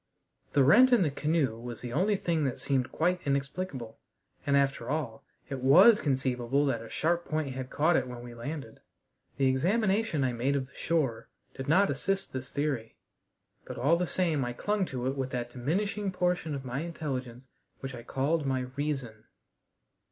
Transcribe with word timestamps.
The 0.53 0.63
rent 0.63 0.91
in 0.91 1.03
the 1.03 1.11
canoe 1.11 1.59
was 1.59 1.81
the 1.81 1.93
only 1.93 2.15
thing 2.15 2.43
that 2.45 2.59
seemed 2.59 2.91
quite 2.91 3.21
inexplicable; 3.23 3.99
and, 4.47 4.57
after 4.57 4.89
all, 4.89 5.23
it 5.47 5.59
was 5.59 5.99
conceivable 5.99 6.65
that 6.65 6.81
a 6.81 6.89
sharp 6.89 7.25
point 7.25 7.53
had 7.53 7.69
caught 7.69 7.95
it 7.95 8.07
when 8.07 8.23
we 8.23 8.33
landed. 8.33 8.79
The 9.37 9.45
examination 9.45 10.23
I 10.23 10.33
made 10.33 10.55
of 10.55 10.65
the 10.65 10.73
shore 10.73 11.29
did 11.53 11.67
not 11.67 11.91
assist 11.91 12.33
this 12.33 12.51
theory, 12.51 12.95
but 13.63 13.77
all 13.77 13.95
the 13.95 14.07
same 14.07 14.43
I 14.43 14.53
clung 14.53 14.87
to 14.87 15.05
it 15.05 15.15
with 15.15 15.29
that 15.33 15.51
diminishing 15.51 16.11
portion 16.11 16.55
of 16.55 16.65
my 16.65 16.79
intelligence 16.79 17.47
which 17.81 17.93
I 17.93 18.01
called 18.01 18.43
my 18.43 18.61
"reason." 18.75 19.25